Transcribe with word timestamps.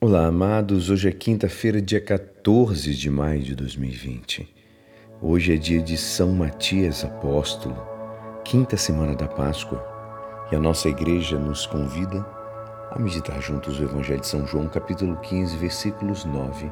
Olá, 0.00 0.26
amados. 0.26 0.90
Hoje 0.90 1.08
é 1.08 1.12
quinta-feira, 1.12 1.82
dia 1.82 2.00
14 2.00 2.94
de 2.94 3.10
maio 3.10 3.42
de 3.42 3.56
2020. 3.56 4.48
Hoje 5.20 5.54
é 5.54 5.56
dia 5.56 5.82
de 5.82 5.96
São 5.96 6.30
Matias 6.30 7.04
Apóstolo, 7.04 7.76
quinta 8.44 8.76
semana 8.76 9.16
da 9.16 9.26
Páscoa, 9.26 9.84
e 10.52 10.54
a 10.54 10.60
nossa 10.60 10.88
igreja 10.88 11.36
nos 11.36 11.66
convida 11.66 12.24
a 12.92 12.96
meditar 12.96 13.42
juntos 13.42 13.80
o 13.80 13.82
Evangelho 13.82 14.20
de 14.20 14.28
São 14.28 14.46
João, 14.46 14.68
capítulo 14.68 15.16
15, 15.16 15.56
versículos 15.56 16.24
9 16.24 16.70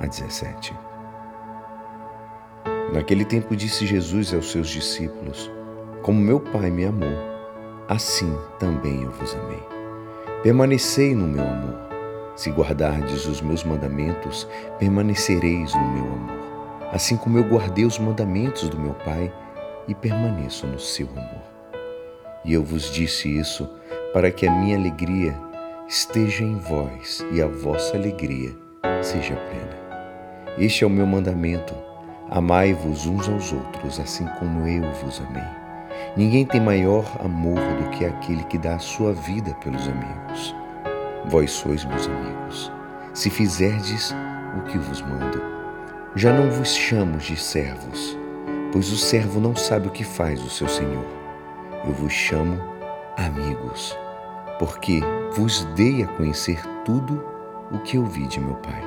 a 0.00 0.06
17. 0.08 0.74
Naquele 2.92 3.24
tempo 3.24 3.54
disse 3.54 3.86
Jesus 3.86 4.34
aos 4.34 4.50
seus 4.50 4.68
discípulos: 4.68 5.48
Como 6.02 6.20
meu 6.20 6.40
Pai 6.40 6.68
me 6.72 6.84
amou, 6.84 7.16
assim 7.88 8.36
também 8.58 9.04
eu 9.04 9.10
vos 9.12 9.36
amei. 9.36 9.62
Permanecei 10.42 11.14
no 11.14 11.28
meu 11.28 11.46
amor. 11.46 11.85
Se 12.36 12.50
guardardes 12.50 13.26
os 13.26 13.40
meus 13.40 13.64
mandamentos, 13.64 14.46
permanecereis 14.78 15.74
no 15.74 15.92
meu 15.92 16.04
amor, 16.04 16.90
assim 16.92 17.16
como 17.16 17.38
eu 17.38 17.44
guardei 17.44 17.86
os 17.86 17.98
mandamentos 17.98 18.68
do 18.68 18.78
meu 18.78 18.92
Pai 18.92 19.32
e 19.88 19.94
permaneço 19.94 20.66
no 20.66 20.78
seu 20.78 21.08
amor. 21.10 21.42
E 22.44 22.52
eu 22.52 22.62
vos 22.62 22.92
disse 22.92 23.34
isso 23.34 23.68
para 24.12 24.30
que 24.30 24.46
a 24.46 24.52
minha 24.52 24.76
alegria 24.76 25.34
esteja 25.88 26.44
em 26.44 26.58
vós 26.58 27.24
e 27.32 27.40
a 27.40 27.46
vossa 27.46 27.96
alegria 27.96 28.54
seja 29.02 29.34
plena. 29.34 29.86
Este 30.58 30.84
é 30.84 30.86
o 30.86 30.90
meu 30.90 31.06
mandamento: 31.06 31.74
amai-vos 32.28 33.06
uns 33.06 33.28
aos 33.28 33.52
outros, 33.52 33.98
assim 33.98 34.26
como 34.38 34.68
eu 34.68 34.82
vos 35.02 35.20
amei. 35.20 35.66
Ninguém 36.16 36.44
tem 36.44 36.60
maior 36.60 37.04
amor 37.24 37.58
do 37.58 37.90
que 37.90 38.04
aquele 38.04 38.44
que 38.44 38.58
dá 38.58 38.74
a 38.74 38.78
sua 38.78 39.12
vida 39.12 39.54
pelos 39.62 39.88
amigos. 39.88 40.54
Vós 41.28 41.50
sois 41.50 41.84
meus 41.84 42.06
amigos, 42.06 42.72
se 43.12 43.28
fizerdes 43.30 44.14
o 44.56 44.62
que 44.62 44.78
vos 44.78 45.02
mando. 45.02 45.42
Já 46.14 46.32
não 46.32 46.48
vos 46.48 46.68
chamo 46.68 47.18
de 47.18 47.36
servos, 47.36 48.16
pois 48.72 48.92
o 48.92 48.96
servo 48.96 49.40
não 49.40 49.56
sabe 49.56 49.88
o 49.88 49.90
que 49.90 50.04
faz 50.04 50.40
o 50.40 50.48
seu 50.48 50.68
senhor. 50.68 51.04
Eu 51.84 51.92
vos 51.92 52.12
chamo 52.12 52.60
amigos, 53.16 53.98
porque 54.60 55.00
vos 55.34 55.64
dei 55.74 56.04
a 56.04 56.06
conhecer 56.06 56.64
tudo 56.84 57.20
o 57.72 57.78
que 57.80 57.98
ouvi 57.98 58.28
de 58.28 58.38
meu 58.38 58.54
Pai. 58.54 58.82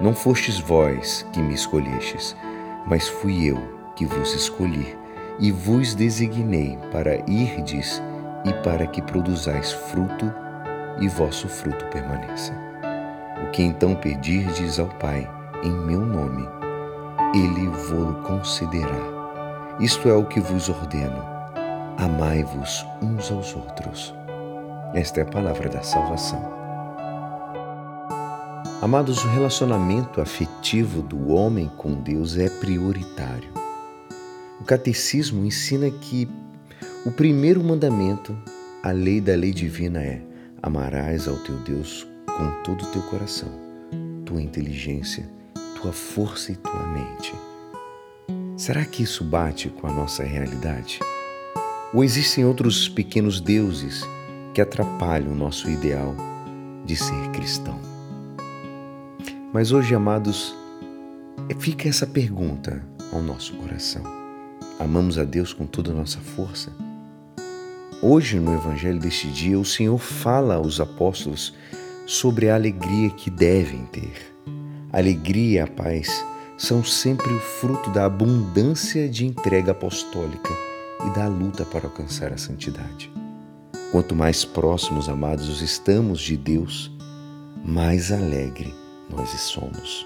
Não 0.00 0.12
fostes 0.12 0.58
vós 0.58 1.24
que 1.32 1.40
me 1.40 1.54
escolhestes, 1.54 2.36
mas 2.84 3.08
fui 3.08 3.46
eu 3.46 3.62
que 3.94 4.04
vos 4.04 4.34
escolhi 4.34 4.98
e 5.38 5.52
vos 5.52 5.94
designei 5.94 6.76
para 6.90 7.18
irdes 7.30 8.02
e 8.44 8.52
para 8.64 8.84
que 8.88 9.00
produzais 9.00 9.70
fruto 9.70 10.41
e 11.00 11.08
vosso 11.08 11.48
fruto 11.48 11.84
permaneça. 11.86 12.52
O 13.42 13.50
que 13.50 13.62
então 13.62 13.94
pedirdes 13.94 14.78
ao 14.78 14.88
Pai 14.98 15.28
em 15.62 15.72
meu 15.72 16.00
nome, 16.00 16.48
ele 17.34 17.68
vô-lo 17.68 18.22
concederá. 18.22 19.76
Isto 19.80 20.08
é 20.08 20.14
o 20.14 20.26
que 20.26 20.40
vos 20.40 20.68
ordeno: 20.68 21.22
amai-vos 21.96 22.84
uns 23.00 23.30
aos 23.30 23.54
outros. 23.54 24.14
Esta 24.94 25.20
é 25.20 25.22
a 25.22 25.26
palavra 25.26 25.68
da 25.68 25.82
salvação. 25.82 26.62
Amados, 28.82 29.24
o 29.24 29.28
relacionamento 29.28 30.20
afetivo 30.20 31.02
do 31.02 31.32
homem 31.32 31.70
com 31.76 31.94
Deus 31.94 32.36
é 32.36 32.48
prioritário. 32.48 33.52
O 34.60 34.64
catecismo 34.64 35.44
ensina 35.44 35.88
que 35.88 36.28
o 37.06 37.12
primeiro 37.12 37.62
mandamento, 37.62 38.36
a 38.82 38.90
lei 38.90 39.20
da 39.20 39.34
lei 39.34 39.52
divina, 39.52 40.02
é 40.02 40.20
Amarás 40.62 41.26
ao 41.26 41.36
teu 41.38 41.56
Deus 41.56 42.06
com 42.24 42.62
todo 42.62 42.84
o 42.84 42.92
teu 42.92 43.02
coração, 43.02 43.48
tua 44.24 44.40
inteligência, 44.40 45.28
tua 45.80 45.92
força 45.92 46.52
e 46.52 46.54
tua 46.54 46.86
mente. 46.86 47.34
Será 48.56 48.84
que 48.84 49.02
isso 49.02 49.24
bate 49.24 49.68
com 49.68 49.88
a 49.88 49.92
nossa 49.92 50.22
realidade? 50.22 51.00
Ou 51.92 52.04
existem 52.04 52.44
outros 52.44 52.88
pequenos 52.88 53.40
deuses 53.40 54.04
que 54.54 54.60
atrapalham 54.60 55.32
o 55.32 55.34
nosso 55.34 55.68
ideal 55.68 56.14
de 56.84 56.94
ser 56.94 57.30
cristão? 57.32 57.80
Mas 59.52 59.72
hoje, 59.72 59.96
amados, 59.96 60.54
fica 61.58 61.88
essa 61.88 62.06
pergunta 62.06 62.86
ao 63.12 63.20
nosso 63.20 63.52
coração. 63.54 64.04
Amamos 64.78 65.18
a 65.18 65.24
Deus 65.24 65.52
com 65.52 65.66
toda 65.66 65.90
a 65.90 65.94
nossa 65.94 66.20
força? 66.20 66.72
Hoje, 68.04 68.40
no 68.40 68.52
Evangelho 68.52 68.98
deste 68.98 69.28
dia, 69.28 69.56
o 69.56 69.64
Senhor 69.64 69.96
fala 69.96 70.56
aos 70.56 70.80
apóstolos 70.80 71.54
sobre 72.04 72.48
a 72.48 72.56
alegria 72.56 73.08
que 73.10 73.30
devem 73.30 73.84
ter. 73.86 74.34
Alegria 74.92 75.60
e 75.60 75.60
a 75.60 75.68
paz 75.68 76.08
são 76.58 76.82
sempre 76.82 77.32
o 77.32 77.38
fruto 77.38 77.90
da 77.90 78.04
abundância 78.04 79.08
de 79.08 79.24
entrega 79.24 79.70
apostólica 79.70 80.50
e 81.06 81.14
da 81.14 81.28
luta 81.28 81.64
para 81.64 81.86
alcançar 81.86 82.32
a 82.32 82.36
santidade. 82.36 83.08
Quanto 83.92 84.16
mais 84.16 84.44
próximos, 84.44 85.08
amados, 85.08 85.62
estamos 85.62 86.20
de 86.20 86.36
Deus, 86.36 86.90
mais 87.64 88.10
alegre 88.10 88.74
nós 89.08 89.30
somos. 89.38 90.04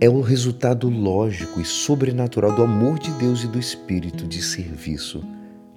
É 0.00 0.08
o 0.08 0.22
resultado 0.22 0.88
lógico 0.88 1.60
e 1.60 1.64
sobrenatural 1.66 2.52
do 2.52 2.62
amor 2.62 2.98
de 2.98 3.10
Deus 3.18 3.44
e 3.44 3.48
do 3.48 3.58
Espírito 3.58 4.26
de 4.26 4.40
serviço 4.40 5.22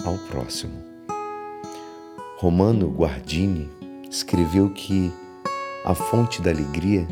ao 0.05 0.17
próximo. 0.29 0.88
Romano 2.41 2.87
Guardini 2.87 3.67
escreveu 4.09 4.69
que 4.69 5.11
a 5.83 5.93
fonte 5.93 6.41
da 6.41 6.49
alegria 6.49 7.05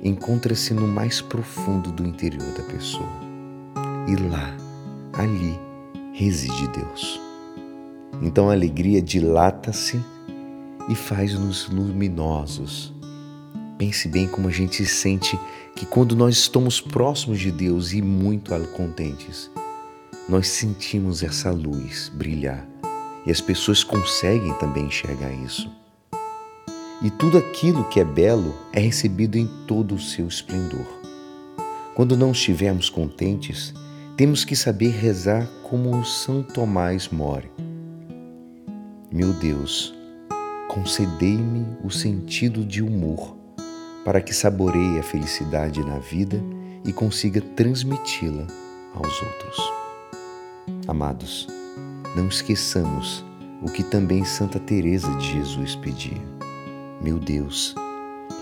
encontra-se 0.00 0.72
no 0.72 0.86
mais 0.86 1.20
profundo 1.20 1.90
do 1.90 2.06
interior 2.06 2.52
da 2.52 2.62
pessoa. 2.62 3.08
E 4.06 4.14
lá, 4.28 4.56
ali, 5.14 5.58
reside 6.12 6.68
Deus. 6.68 7.20
Então 8.22 8.48
a 8.48 8.52
alegria 8.52 9.02
dilata-se 9.02 10.00
e 10.88 10.94
faz-nos 10.94 11.68
luminosos. 11.68 12.94
Pense 13.76 14.06
bem 14.06 14.28
como 14.28 14.46
a 14.46 14.52
gente 14.52 14.86
sente 14.86 15.36
que 15.74 15.84
quando 15.84 16.14
nós 16.14 16.36
estamos 16.36 16.80
próximos 16.80 17.40
de 17.40 17.50
Deus 17.50 17.92
e 17.92 18.00
muito 18.00 18.52
contentes, 18.68 19.50
nós 20.28 20.46
sentimos 20.46 21.24
essa 21.24 21.50
luz 21.50 22.08
brilhar 22.14 22.70
e 23.26 23.30
as 23.30 23.40
pessoas 23.40 23.84
conseguem 23.84 24.52
também 24.54 24.86
enxergar 24.86 25.32
isso. 25.32 25.70
E 27.02 27.10
tudo 27.10 27.38
aquilo 27.38 27.88
que 27.88 27.98
é 27.98 28.04
belo 28.04 28.54
é 28.72 28.80
recebido 28.80 29.36
em 29.36 29.46
todo 29.66 29.94
o 29.94 29.98
seu 29.98 30.26
esplendor. 30.26 30.86
Quando 31.94 32.16
não 32.16 32.32
estivermos 32.32 32.90
contentes, 32.90 33.72
temos 34.16 34.44
que 34.44 34.54
saber 34.54 34.90
rezar 34.90 35.48
como 35.62 36.04
São 36.04 36.42
Tomás 36.42 37.08
More. 37.08 37.50
Meu 39.10 39.32
Deus, 39.32 39.94
concedei-me 40.68 41.66
o 41.82 41.90
sentido 41.90 42.64
de 42.64 42.82
humor 42.82 43.36
para 44.04 44.20
que 44.20 44.34
saboreie 44.34 44.98
a 44.98 45.02
felicidade 45.02 45.82
na 45.84 45.98
vida 45.98 46.42
e 46.84 46.92
consiga 46.92 47.40
transmiti-la 47.40 48.46
aos 48.94 49.22
outros. 49.22 49.72
Amados, 50.86 51.46
não 52.14 52.28
esqueçamos 52.28 53.24
o 53.62 53.70
que 53.70 53.82
também 53.82 54.24
Santa 54.24 54.58
Teresa 54.58 55.10
de 55.16 55.32
Jesus 55.32 55.76
pedia. 55.76 56.20
Meu 57.00 57.18
Deus, 57.18 57.74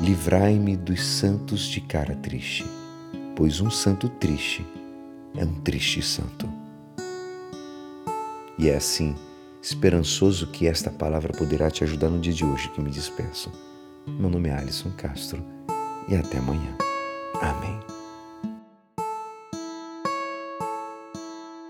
livrai-me 0.01 0.77
dos 0.77 1.05
santos 1.05 1.63
de 1.63 1.81
cara 1.81 2.15
triste, 2.17 2.65
pois 3.37 3.61
um 3.61 3.71
santo 3.71 4.09
triste 4.09 4.67
é 5.37 5.45
um 5.45 5.55
triste 5.61 6.03
santo. 6.03 6.49
E 8.59 8.69
é 8.69 8.77
assim, 8.77 9.15
esperançoso 9.63 10.49
que 10.49 10.67
esta 10.67 10.91
palavra 10.91 11.33
poderá 11.33 11.71
te 11.71 11.85
ajudar 11.85 12.09
no 12.09 12.21
dia 12.21 12.33
de 12.33 12.45
hoje 12.45 12.69
que 12.71 12.81
me 12.81 12.91
despeço. 12.91 13.53
Meu 14.07 14.31
nome 14.31 14.49
é 14.49 14.53
Alisson 14.53 14.91
Castro 14.97 15.45
e 16.09 16.17
até 16.17 16.39
amanhã. 16.39 16.77
Amém. 17.41 17.98